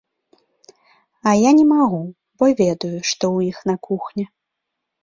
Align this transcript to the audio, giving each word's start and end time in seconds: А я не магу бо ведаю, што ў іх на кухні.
А 1.31 1.35
я 1.41 1.51
не 1.59 1.65
магу 1.73 2.01
бо 2.37 2.45
ведаю, 2.63 2.93
што 3.13 3.23
ў 3.35 3.39
іх 3.53 3.57
на 3.73 3.79
кухні. 3.89 4.25